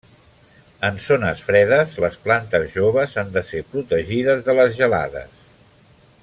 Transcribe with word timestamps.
En 0.87 0.95
zones 1.07 1.43
fredes 1.49 1.93
les 2.05 2.17
plantes 2.25 2.73
joves 2.77 3.15
han 3.25 3.31
de 3.37 3.45
ser 3.51 3.63
protegides 3.75 4.43
de 4.49 4.57
les 4.63 4.75
gelades. 4.81 5.47